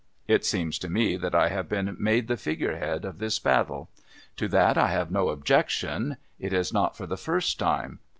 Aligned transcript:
It 0.27 0.43
seems 0.43 0.79
to 0.79 0.89
me 0.89 1.15
that 1.17 1.35
I 1.35 1.49
have 1.49 1.69
been 1.69 1.95
made 1.99 2.27
the 2.27 2.35
figure 2.35 2.75
head 2.75 3.05
of 3.05 3.19
this 3.19 3.37
battle. 3.37 3.87
To 4.37 4.47
that 4.47 4.75
I 4.75 4.87
have 4.87 5.11
no 5.11 5.29
objection. 5.29 6.17
It 6.39 6.53
is 6.53 6.73
not 6.73 6.97
for 6.97 7.05
the 7.05 7.17
first 7.17 7.59
time. 7.59 7.99